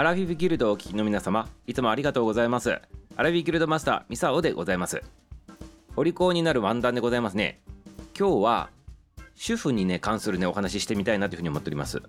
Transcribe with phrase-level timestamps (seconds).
[0.00, 2.70] アラフィフギルドをお聞きの皆様いつもありがとうございます。
[3.16, 5.02] アラフィフギルドマスターミサオでございます。
[5.94, 7.60] お利口になるワンダンでございますね。
[8.18, 8.70] 今日は
[9.34, 12.00] 主婦にね関するねお話ししてみたいなというふうに思っております。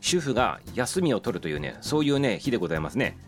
[0.00, 3.18] 主婦が休みを取るというねそういうね日でございますね。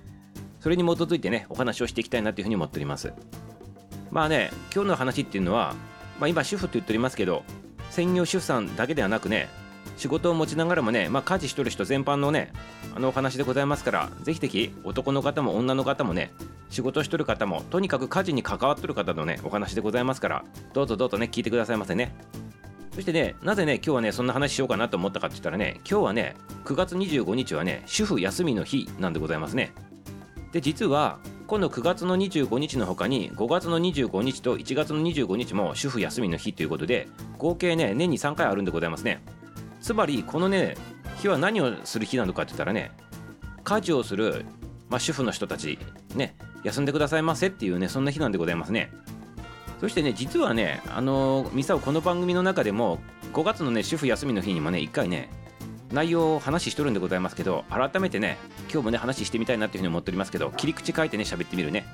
[0.61, 3.12] それに基づいてねお話をしていきたいなというふうに思っております。
[4.12, 5.75] まあね今日の話っていうのは、
[6.20, 7.43] まあ、今主婦って言っておりますけど
[7.91, 9.48] 専業主婦さんだけではなくね
[9.96, 12.52] 仕事を持ちながらもね、まあ、家事しとる人全般のね
[12.94, 16.32] あのお話でございますからぜひぜひ男の方も女の方もね
[16.70, 22.14] 仕事しとる方もとにかく家事に関わっとる方のねお話でございますからどうぞどうぞね聞いてくださいませね。
[22.96, 29.72] そしてねなぜね今日はねそんな話しようかなと思ったかって言ったらね今日はね9月25日はね主婦休みの日なんでございますね。
[30.52, 39.22] で実は今度9月の25日の他に5月の25日と1月の25日も主婦休みの日ということで合計ね年に3回あるんでございますね。
[39.86, 40.76] つまりこのね
[41.18, 42.90] 日は何をする日なのかって言ったらね
[43.62, 44.44] 家事をする、
[44.88, 45.78] まあ、主婦の人たち
[46.16, 48.91] ね休んでくださいませっていうねそんな日なんでございますね。
[49.80, 52.98] そしてね実はねあの、ミサオこの番組の中でも
[53.33, 55.30] 5月のね主婦休みの日にもね1回ね
[55.92, 61.86] 内容を話しとるんでございますけど改めてね今日もね話してみたいなっていうふうに思っておりますけど切り口書いてね喋ってみるね、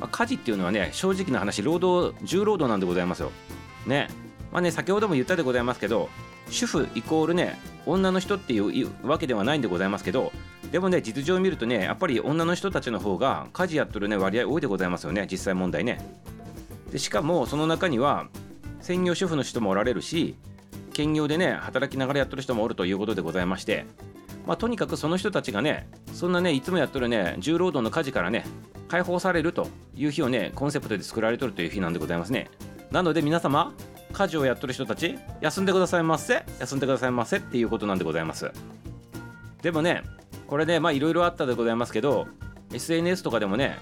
[0.00, 3.30] まあ、家事っていうのはね正直な話労働重労働なんでございますよ。
[3.86, 4.08] ね。
[4.50, 6.08] まあね先ほども言ったでございますけど
[6.50, 10.32] 主婦イコールね女の人っていうわけではないんでございますけど
[10.70, 16.00] でもね実情を見るとねやっぱり女の人たちの方が家事やっとるね割合多いでございますよね実際問題ね。
[16.90, 18.28] でしかもその中には
[18.80, 20.36] 専業主婦の人もおられるし
[20.92, 23.84] 兼業でね働きながらやってる人もおるということでございまして
[24.46, 28.44] まあとにかくその人たちがねそんなねいつもやっとるね重労働の家事からね
[28.88, 32.48] 解放されるという日をねコンセプトで作られとるという日なんでございますね。
[32.90, 33.74] なので皆様
[34.16, 38.50] 家事をやっとる人たち休んでくださいませ休んでくださいませっていうことなんでございます。
[39.60, 40.04] でもね
[40.46, 42.26] これねまあいろいろあったでございますけど
[42.72, 43.78] SNS とかでもね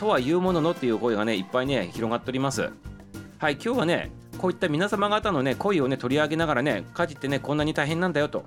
[0.00, 2.70] とは言うもののっていう声がねいっぱいね広がっております。
[3.36, 8.44] はい今日はねこういった皆様方のね声をね取り上げながらね家事ってねこんなに大変なんだよと。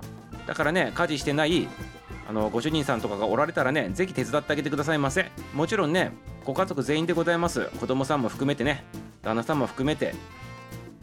[0.48, 1.68] だからね家事してない
[2.28, 5.30] あのご主人さんとかがおられたらねぜひ手伝ってあげてくださいませ。
[5.54, 6.10] もちろんね
[6.44, 7.66] ご家族全員でございます。
[7.78, 8.82] 子供さんも含めてね
[9.22, 10.16] 旦那さんも含めて。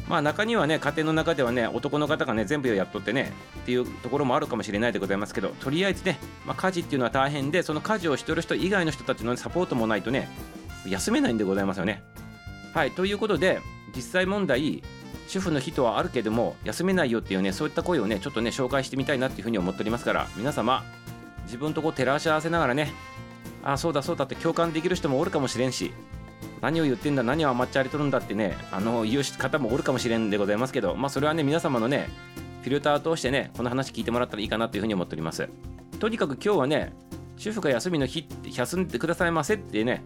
[0.08, 10.30] まあ中にはね家庭の中ではね男の方がね全部やっとってねっていうところもあるかもしれないでございますけどとりあえずね、まあ、家事っていうのは大変でその家事をしてる人以外の人たちのサポートもないとね
[10.88, 12.04] 休めないんでございますよね。
[12.74, 13.62] はいということで
[13.96, 14.84] 実際問題
[15.28, 20.84] 主婦の日とはあるけども休めないよっていうねそういった声をねちょっとね紹介してみたいなっていうふうに思っておりますから皆様
[21.46, 22.94] 自分とこう照らし合わせながらね
[23.64, 25.94] ああそうだそうだって共感できる人もおるかもしれんし
[26.62, 32.10] 何を言ってんだ何を甘っちゃりとるんだってねあの言う方もおるかもしれんでございますけどまあそれはね皆様のね
[32.62, 35.50] フィルターを通してねこの話聞いてもらったらいいかなというふうに思っております。
[36.00, 36.94] とにかく今日はね
[37.38, 40.04] 主婦が休みの日って休んでくださいませってね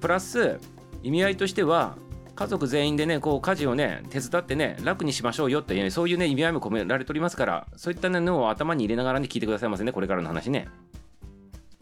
[0.00, 0.58] プラス
[1.02, 1.96] 意味合いとしては
[2.34, 10.68] 家族全員でねこう家事をね手伝ってね楽にしましょうよっていうねそういうね意味合いも込められておりますからそういったねのを頭に入れながらね聞いてくださいませねこれからの話ね。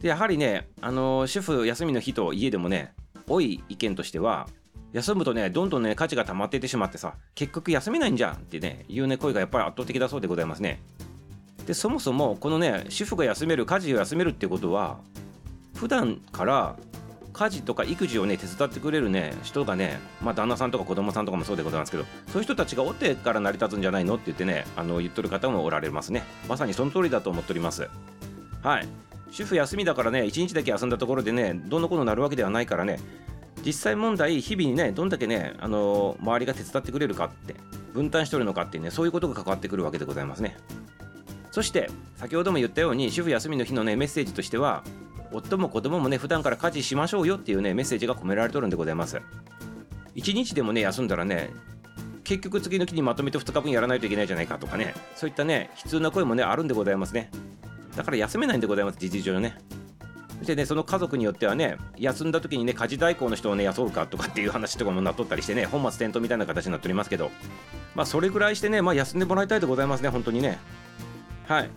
[0.00, 2.94] でやはりねあの、主婦休みの日と家でもね
[3.28, 4.48] 多い意見としては
[4.92, 10.80] 休むとねどんどんね価値が溜まっていってしまってさ結局休めないんじゃんってねいうね声がやっぱり圧倒的だそうでございますね。
[11.66, 14.98] でそもそもこのね主婦が休める家事を休めるってことは
[15.74, 16.76] 普段から
[17.34, 26.22] 家事とか育児をね手伝ってくれるね人がねまあ旦那さんとか子供さんとかもそうでございますけどそういう人たちがおってから成り立つんじゃないのって言ってねあの言っとる方もおられますね。
[26.48, 27.88] まさにその通りだと思っております。
[28.62, 28.88] はい。
[29.30, 32.98] 主婦休みだからね1日だけ休んだところでねどんなことになるわけではないからね
[33.64, 37.54] 実際問題日々にねどんだけねあの周りが手伝ってくれるかって
[37.92, 40.56] 分担しとるのかっていうねそういうことが関わってくるわけでございますね。
[41.50, 44.84] そして先ほども言ったように主婦休みの日のねメッセージとしては
[45.32, 49.20] 夫も子供もね普段から家事しましょうよっていうねメッセージが込められとるんでございます。
[50.14, 51.50] 1日でもね休んだらね
[52.24, 57.30] 結局次の日にまとめて2日分やらないといけないじゃないかとかねそういったね悲痛な声もねあるんでございますね。
[57.98, 59.58] だから休めないんでございます事実上ね。
[60.38, 67.32] そしてねその家族によってはね休んだ時にね家事代行の人をね雇うかとかっていう話とかもなっとったりしてね本末転倒みたいな形になっておりますけど。
[67.96, 70.60] まあそれぐらいしてねまあ休んでもらいたいでございますね本当にね。
[71.48, 71.70] はい。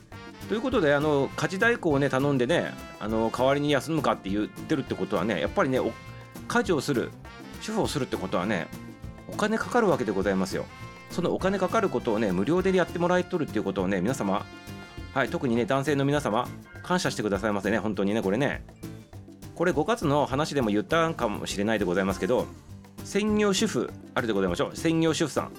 [0.47, 5.79] ということであの家事代行をね頼んでねあの代わりに休むかって言ってるってことはねやっぱりね
[6.47, 7.09] 家事をする
[7.61, 8.67] 主婦をするってことはね
[9.27, 10.65] お金かかるわけでございますよ。
[11.09, 14.45] そのお金かかることをね無料でやってもらえとるっていうことをね皆様
[15.13, 16.47] はい特にね男性の皆様
[16.83, 18.63] 感謝してくださいませね本当にねこれね。
[19.55, 22.47] これ5月の話でも言ったかもしれないでございますけど
[23.03, 24.75] 専業主婦あるでございましょう。
[24.75, 25.51] 専業主婦さん。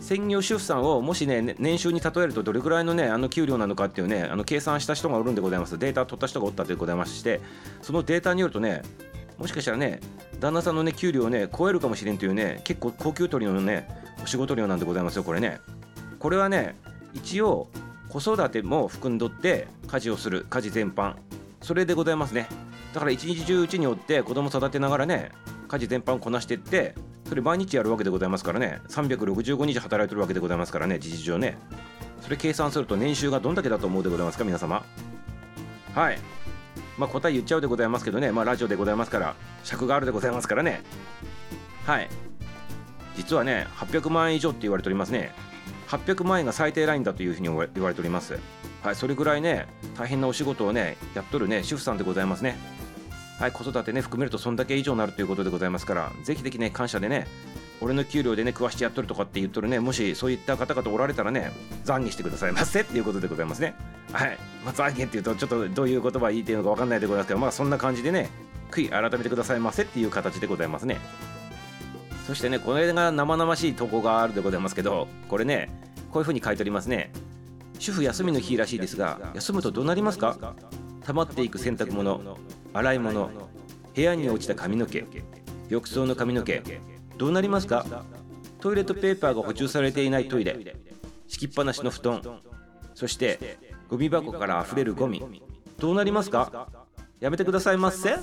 [0.00, 5.78] 専業主婦さんをもしね年収に例えるとどれくらいのねあの給料なのかっていうねあの計算した人がおるんでございます。
[5.78, 7.40] データ取った人がおったというございまして
[7.82, 8.82] そのデータによるとね
[9.38, 10.00] もしかしたらね
[10.38, 13.88] 旦那さんのね給料をね超えるかもしれんというね結構高級取りのね
[14.22, 15.60] お仕事量なんでございますよこれね。
[16.18, 16.76] これはね
[17.14, 17.68] 一応
[18.08, 21.14] 子育ても含んどって家事をする家事全般。
[21.60, 22.48] それでございますね。
[22.94, 25.30] だから一日中うちにおって子供育てながらね
[25.68, 26.94] 家事全般こなしてって
[27.28, 28.80] それ毎日やるわけでございますからね。
[28.88, 31.58] 365日働いてるわけでございますからね事実上ね。
[32.22, 34.84] それ計算すると年収がどんだけだと思うでございますか皆様。
[35.94, 36.18] はい。
[36.96, 38.32] まあ答え言っちゃうでございますけどね。
[38.32, 39.34] まあラジオでございますから
[39.64, 40.82] 尺があるでございますからね。
[41.84, 42.08] はい。
[43.16, 45.32] 実はね800万円以上って言われておりますね。
[45.88, 48.38] 800万円が最低ラインだというふうに言われております
[48.82, 52.56] はいそれぐらいね大変なお仕事をねやっとるね主婦さんでございますね
[53.38, 57.28] はい、子育てね、含めるとそんだけ以上になるということでございますから、ぜひぜひね、感謝でね、
[57.80, 61.52] 俺の給料でね、食わしてやっとるとかって言っとるね、もしそういった方々おられたらね、
[61.84, 63.76] 懺悔してくださいませっていうことでございますね。
[64.12, 64.36] はい。
[64.64, 68.28] まあ、懺悔っていうと、ちょっとどういう言葉言いてるのかわかんないでございますけど、まあそんな感じでね、
[68.72, 70.98] 悔い改めてくださいませっていう形でございますね。
[72.28, 75.70] そしてね、これが生々しい投稿があるでございますけど、これね、
[76.10, 77.10] こういうふうに書いておりますね。
[77.78, 80.36] 主婦休みの日らしいですが、休むとどうなりますか？
[81.06, 82.20] 溜まっていく洗濯物、
[82.74, 83.30] 洗い物
[83.94, 85.06] 部屋に落ちた髪の毛
[85.70, 86.62] 浴槽の髪の毛
[87.16, 87.86] どうなりますか？
[88.60, 90.54] トイレットペーパーが補充されていないトイレ
[91.28, 92.42] 敷きっぱなしの布団
[92.94, 93.58] そして
[93.88, 95.22] ゴミ箱から溢れるゴミ
[95.78, 96.68] どうなりますか？
[97.20, 98.12] やめてくださいませ？
[98.12, 98.18] っ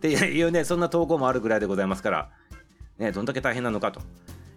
[0.00, 2.30] ていうねそんな投稿もあるぐらいでございますから
[2.98, 4.00] ねどんだけ大変なのかと。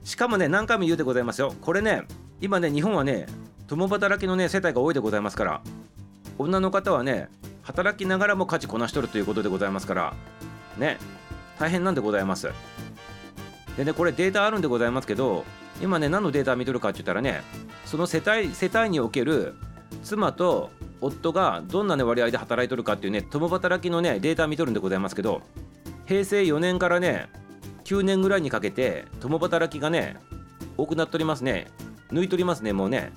[0.04, 1.54] しかもね何回も言うでございますよ。
[1.62, 2.04] これね
[2.42, 3.28] 今ね日本はね
[3.68, 5.62] 共働きのね世帯が多いでございますから
[6.38, 7.30] 女の方はね
[7.64, 10.14] 働きながらも家事こなしとるということでございますから
[10.78, 10.98] ね
[11.60, 12.50] 大変なんでございます。
[13.78, 15.46] でねこれデータあるんでございますけど
[15.82, 17.42] 今ね何のデータ見とるかって言ったらね
[17.86, 19.56] その世帯世帯における
[20.04, 20.72] 妻と
[21.02, 25.42] 夫がどんな、ね、割合で働いとるかっていうね共働きのねデータ見とるんでございますけど
[26.06, 27.30] 平成4年からね
[27.90, 30.18] 9年ぐらいにかけて共働きがね
[30.78, 31.66] 多くなっておりますね。
[32.12, 33.12] 抜いとりますねもうね。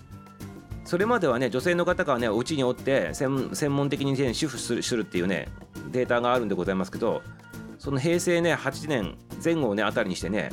[0.87, 5.49] それまではね女性の方がねお家におって専門的に、ね、主婦するするっていうね
[5.91, 7.23] データがあるんでございますけど
[7.79, 9.15] その平成ね8年
[9.45, 10.49] 前後ねあたりにしてね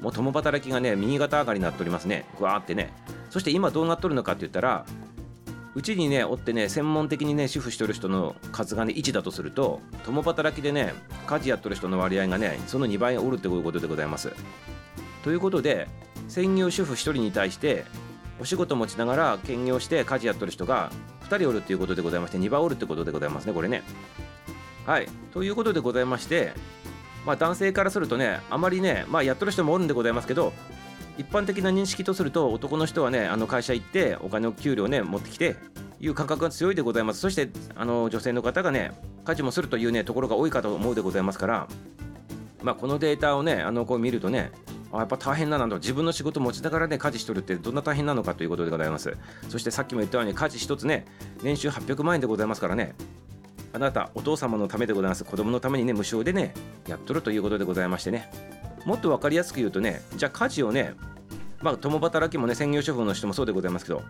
[0.00, 2.26] もう共働きがね右肩上がりになっておりますね。
[2.38, 2.92] ぐわーってね。
[3.28, 4.86] そして今どうなっとるのかって言ったら
[5.76, 10.94] うちにねおってね専門的にね主婦してる人の数がね1だとすると共働きでね
[11.26, 14.32] 家事やっとる人の割合がねその2倍おるってことでございます。
[15.24, 15.88] ということで
[16.28, 17.84] 専業主婦1人に対して
[18.40, 20.90] お仕事持ちながら兼業して家事やっとる人が
[21.28, 23.82] 2人おるっていうことでございまして2番おるってことでございますねこれね。
[24.86, 25.08] はい。
[25.32, 26.52] ということでございまして
[27.26, 30.52] まあ男性からするとねあまりねまあやっとる人もおるんでございますけど
[31.16, 35.56] 一般的な認識とすると男の人はねあの会社行ってお金を給料ね持ってきて
[36.00, 37.20] いう感覚が強いでございます。
[37.20, 38.92] そしてあの女性の方がね
[39.24, 41.68] 家事もするというねところが多いかと思うでございますから
[42.62, 44.50] まあこのデータをねあのこう見るとね
[44.92, 45.76] あやっぱ大変だなと。
[45.76, 49.16] 自分の仕事持ちながらね家事しとるってどんな大変なのかということでございます。
[49.48, 51.04] そしてさっきも言ったように家事一つね
[51.42, 52.94] 年収800万円でございますからね
[53.72, 55.24] あなたお父様のためでございます。
[55.24, 56.54] 子供のためにね無償でね
[56.86, 58.53] やっとるということでございましてね。
[58.84, 60.94] もっと分かりやすく言うとねじゃあ家事をね
[61.60, 64.02] まあ共働きもね専業主婦の人もそうでございますけど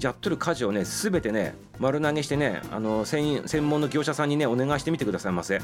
[0.00, 5.60] やっとる家事をね全てね丸投げしてねあの専門の業者さんにねお願いしてみてくださいませ。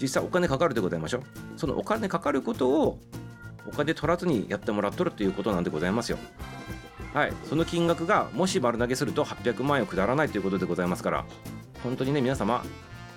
[0.00, 1.18] 実際お金かかるでございましょ。
[1.18, 1.22] う
[1.56, 2.98] そのお金かかることを
[3.66, 6.18] お金取らずにやってもらっとるということなんでございますよ。
[7.12, 11.24] はい、その金額がもし丸投げすると800万円を下らないということでございますから
[11.82, 12.64] 本当にね皆様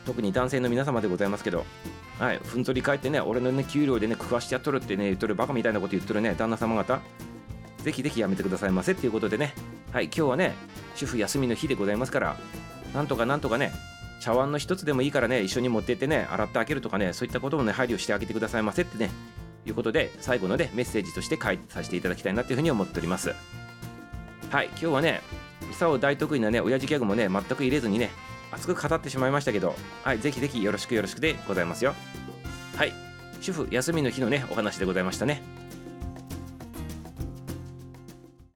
[0.05, 1.63] 特に男性の皆様でございますけど
[2.19, 7.01] はいふんぞり返ってね俺のね給料でね食わしてやっとるってね言っとるバカみたいなこと言っとるね旦那様方。
[7.83, 9.53] ぜひぜひやめてくださいませっていうことでね。
[9.91, 10.53] はい今日はね
[10.95, 12.37] 主婦休みの日でございますから
[12.93, 13.71] なんとかなんとかね
[14.21, 19.11] 茶碗の一つでもいいからね一緒に持ってってね洗ってあげるとかねそういったこともね配慮してあげてくださいませってね
[19.65, 23.33] いうことで最後のでメッセージとして書いさせていただきたいなというふうに思っております。
[24.49, 25.21] はい今日はね
[25.67, 28.11] ミサオ大得意なね親父ギャグもね全く入れずにね
[28.53, 31.95] 熱く語ってしまいましたけどはいぜひぜひよろしくよろしくでございますよ。
[32.75, 32.93] はい
[33.41, 35.41] 主婦休みの日のねお話でございましたね。